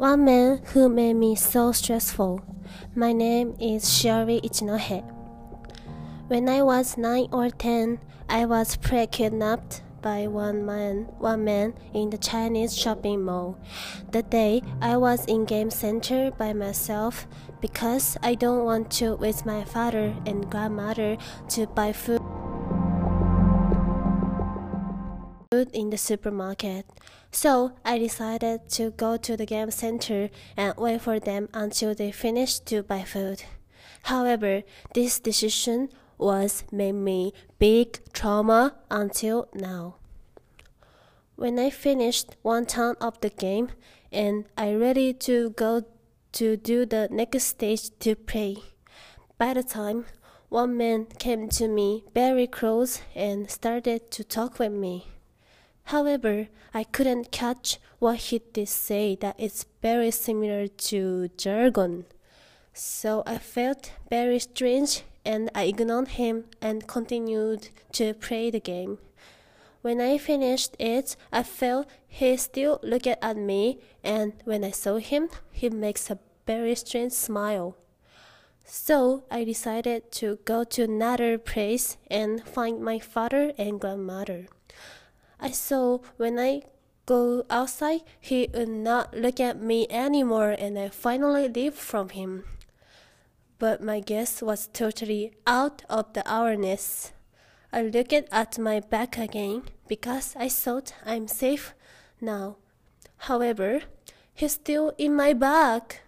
One 0.00 0.24
man 0.24 0.62
who 0.72 0.88
made 0.88 1.16
me 1.16 1.36
so 1.36 1.72
stressful. 1.72 2.40
My 2.94 3.12
name 3.12 3.54
is 3.60 3.84
Shiori 3.84 4.40
Ichinohe. 4.40 5.04
When 6.26 6.48
I 6.48 6.62
was 6.62 6.96
9 6.96 7.28
or 7.32 7.50
10, 7.50 8.00
I 8.26 8.46
was 8.46 8.76
pre-kidnapped 8.76 9.82
by 10.00 10.26
one 10.26 10.64
man, 10.64 11.12
one 11.18 11.44
man 11.44 11.74
in 11.92 12.08
the 12.08 12.16
Chinese 12.16 12.74
shopping 12.74 13.22
mall. 13.26 13.58
The 14.10 14.22
day 14.22 14.62
I 14.80 14.96
was 14.96 15.26
in 15.26 15.44
game 15.44 15.68
center 15.68 16.30
by 16.30 16.54
myself 16.54 17.26
because 17.60 18.16
I 18.22 18.36
don't 18.36 18.64
want 18.64 18.90
to 19.04 19.16
with 19.16 19.44
my 19.44 19.64
father 19.64 20.16
and 20.24 20.50
grandmother 20.50 21.18
to 21.50 21.66
buy 21.66 21.92
food 21.92 22.22
in 25.74 25.90
the 25.90 25.98
supermarket. 25.98 26.86
So 27.32 27.72
I 27.84 27.98
decided 27.98 28.68
to 28.70 28.90
go 28.90 29.16
to 29.16 29.36
the 29.36 29.46
game 29.46 29.70
center 29.70 30.30
and 30.56 30.74
wait 30.76 31.00
for 31.00 31.20
them 31.20 31.48
until 31.54 31.94
they 31.94 32.10
finished 32.10 32.66
to 32.66 32.82
buy 32.82 33.02
food. 33.02 33.44
However, 34.04 34.62
this 34.94 35.20
decision 35.20 35.90
was 36.18 36.64
made 36.72 36.92
me 36.92 37.32
big 37.58 38.00
trauma 38.12 38.74
until 38.90 39.48
now. 39.54 39.96
When 41.36 41.58
I 41.58 41.70
finished 41.70 42.36
one 42.42 42.66
turn 42.66 42.96
of 43.00 43.20
the 43.20 43.30
game 43.30 43.70
and 44.12 44.44
I 44.58 44.74
ready 44.74 45.14
to 45.14 45.50
go 45.50 45.84
to 46.32 46.56
do 46.56 46.84
the 46.84 47.08
next 47.10 47.44
stage 47.44 47.90
to 48.00 48.14
play. 48.14 48.56
By 49.38 49.54
the 49.54 49.62
time 49.62 50.04
one 50.48 50.76
man 50.76 51.06
came 51.18 51.48
to 51.50 51.68
me 51.68 52.04
very 52.12 52.46
close 52.46 53.00
and 53.14 53.48
started 53.50 54.10
to 54.10 54.24
talk 54.24 54.58
with 54.58 54.72
me. 54.72 55.06
However, 55.90 56.46
I 56.72 56.84
couldn't 56.84 57.32
catch 57.32 57.80
what 57.98 58.16
he 58.30 58.38
did 58.52 58.68
say 58.68 59.16
that 59.16 59.34
is 59.40 59.66
very 59.82 60.12
similar 60.12 60.68
to 60.68 61.30
jargon. 61.36 62.04
So 62.72 63.24
I 63.26 63.38
felt 63.38 63.90
very 64.08 64.38
strange 64.38 65.02
and 65.24 65.50
I 65.52 65.64
ignored 65.64 66.10
him 66.10 66.44
and 66.60 66.86
continued 66.86 67.70
to 67.94 68.14
play 68.14 68.52
the 68.52 68.60
game. 68.60 68.98
When 69.82 70.00
I 70.00 70.18
finished 70.18 70.76
it, 70.78 71.16
I 71.32 71.42
felt 71.42 71.88
he 72.06 72.36
still 72.36 72.78
looked 72.84 73.08
at 73.08 73.36
me, 73.36 73.80
and 74.04 74.34
when 74.44 74.62
I 74.62 74.70
saw 74.70 74.98
him, 74.98 75.28
he 75.50 75.70
makes 75.70 76.08
a 76.08 76.20
very 76.46 76.76
strange 76.76 77.14
smile. 77.14 77.76
So 78.64 79.24
I 79.28 79.42
decided 79.42 80.12
to 80.12 80.38
go 80.44 80.62
to 80.62 80.84
another 80.84 81.36
place 81.36 81.96
and 82.08 82.46
find 82.46 82.80
my 82.80 83.00
father 83.00 83.52
and 83.58 83.80
grandmother. 83.80 84.46
I 85.40 85.50
saw 85.50 85.98
when 86.16 86.38
I 86.38 86.62
go 87.06 87.44
outside, 87.50 88.02
he 88.20 88.48
would 88.54 88.68
not 88.68 89.16
look 89.16 89.40
at 89.40 89.60
me 89.60 89.86
anymore, 89.90 90.50
and 90.50 90.78
I 90.78 90.90
finally 90.90 91.48
leave 91.48 91.74
from 91.74 92.10
him. 92.10 92.44
But 93.58 93.82
my 93.82 94.00
guess 94.00 94.42
was 94.42 94.68
totally 94.72 95.32
out 95.46 95.82
of 95.88 96.12
the 96.12 96.22
awareness. 96.30 97.12
I 97.72 97.82
looked 97.82 98.12
at 98.12 98.58
my 98.58 98.80
back 98.80 99.18
again 99.18 99.62
because 99.88 100.36
I 100.36 100.48
thought 100.48 100.94
I'm 101.04 101.26
safe 101.26 101.74
now. 102.20 102.56
However, 103.28 103.82
he's 104.34 104.52
still 104.52 104.92
in 104.98 105.14
my 105.14 105.32
back. 105.32 106.02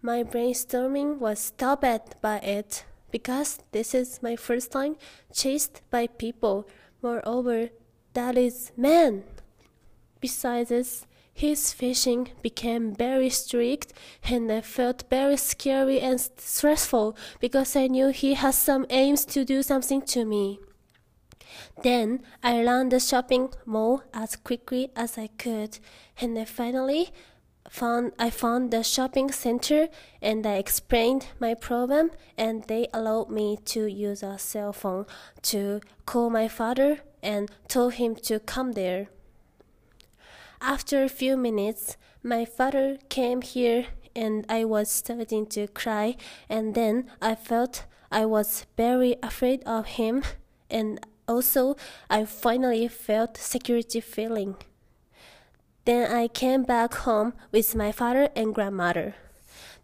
My 0.00 0.24
brainstorming 0.24 1.18
was 1.18 1.38
stopped 1.38 2.20
by 2.20 2.38
it 2.38 2.84
because 3.10 3.60
this 3.72 3.94
is 3.94 4.22
my 4.22 4.36
first 4.36 4.72
time 4.72 4.96
chased 5.32 5.82
by 5.90 6.06
people. 6.06 6.66
Moreover, 7.02 7.70
that 8.14 8.36
is 8.36 8.72
man. 8.76 9.24
Besides 10.20 10.68
this, 10.68 11.06
his 11.34 11.72
fishing 11.72 12.28
became 12.42 12.94
very 12.94 13.30
strict 13.30 13.92
and 14.24 14.52
I 14.52 14.60
felt 14.60 15.04
very 15.08 15.36
scary 15.36 16.00
and 16.00 16.20
stressful 16.20 17.16
because 17.40 17.74
I 17.74 17.86
knew 17.86 18.08
he 18.08 18.34
has 18.34 18.56
some 18.56 18.86
aims 18.90 19.24
to 19.26 19.44
do 19.44 19.62
something 19.62 20.02
to 20.02 20.24
me. 20.24 20.60
Then 21.82 22.22
I 22.42 22.62
ran 22.62 22.90
the 22.90 23.00
shopping 23.00 23.52
mall 23.64 24.02
as 24.12 24.36
quickly 24.36 24.90
as 24.94 25.18
I 25.18 25.28
could 25.38 25.78
and 26.20 26.38
I 26.38 26.44
finally 26.44 27.10
found 27.68 28.12
I 28.18 28.30
found 28.30 28.70
the 28.70 28.82
shopping 28.82 29.30
center 29.30 29.88
and 30.20 30.46
I 30.46 30.54
explained 30.54 31.28
my 31.40 31.54
problem 31.54 32.10
and 32.36 32.64
they 32.64 32.88
allowed 32.92 33.30
me 33.30 33.58
to 33.66 33.86
use 33.86 34.22
a 34.22 34.38
cell 34.38 34.72
phone 34.72 35.06
to 35.42 35.80
call 36.06 36.30
my 36.30 36.48
father 36.48 37.00
and 37.22 37.50
told 37.68 37.94
him 37.94 38.14
to 38.16 38.40
come 38.40 38.72
there. 38.72 39.08
After 40.60 41.02
a 41.02 41.08
few 41.08 41.36
minutes, 41.36 41.96
my 42.22 42.44
father 42.44 42.98
came 43.08 43.42
here 43.42 43.86
and 44.14 44.44
I 44.48 44.64
was 44.64 44.90
starting 44.90 45.46
to 45.46 45.66
cry 45.68 46.16
and 46.48 46.74
then 46.74 47.10
I 47.20 47.34
felt 47.34 47.84
I 48.10 48.26
was 48.26 48.66
very 48.76 49.16
afraid 49.22 49.62
of 49.64 49.86
him 49.86 50.22
and 50.70 51.00
also 51.26 51.76
I 52.10 52.24
finally 52.24 52.86
felt 52.88 53.36
security 53.36 54.00
feeling. 54.00 54.56
Then 55.84 56.10
I 56.10 56.28
came 56.28 56.62
back 56.62 56.94
home 56.94 57.34
with 57.50 57.74
my 57.74 57.92
father 57.92 58.28
and 58.36 58.54
grandmother. 58.54 59.14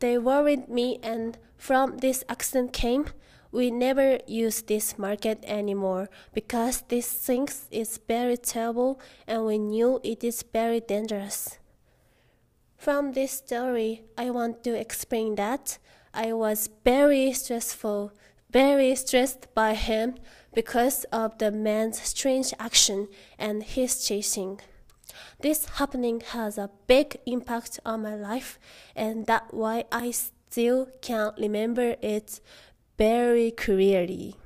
They 0.00 0.18
worried 0.18 0.68
me 0.68 0.98
and 1.02 1.38
from 1.56 1.98
this 1.98 2.24
accident 2.28 2.72
came 2.72 3.06
we 3.54 3.70
never 3.70 4.18
use 4.26 4.62
this 4.62 4.98
market 4.98 5.38
anymore 5.46 6.10
because 6.32 6.82
this 6.88 7.06
thing 7.06 7.48
is 7.70 8.00
very 8.08 8.36
terrible 8.36 9.00
and 9.28 9.46
we 9.46 9.58
knew 9.58 10.00
it 10.02 10.24
is 10.24 10.42
very 10.52 10.80
dangerous. 10.80 11.58
From 12.76 13.12
this 13.12 13.30
story, 13.30 14.02
I 14.18 14.30
want 14.30 14.64
to 14.64 14.74
explain 14.74 15.36
that 15.36 15.78
I 16.12 16.32
was 16.32 16.68
very 16.84 17.32
stressful, 17.32 18.12
very 18.50 18.92
stressed 18.96 19.46
by 19.54 19.74
him 19.74 20.16
because 20.52 21.04
of 21.12 21.38
the 21.38 21.52
man's 21.52 22.02
strange 22.02 22.52
action 22.58 23.06
and 23.38 23.62
his 23.62 24.04
chasing. 24.04 24.60
This 25.40 25.66
happening 25.66 26.20
has 26.20 26.58
a 26.58 26.70
big 26.86 27.18
impact 27.26 27.80
on 27.84 28.02
my 28.02 28.14
life, 28.14 28.58
and 28.96 29.26
that's 29.26 29.52
why 29.52 29.84
I 29.92 30.10
still 30.10 30.88
can 31.00 31.32
remember 31.38 31.96
it 32.00 32.40
very 32.96 33.50
clearly. 33.50 34.36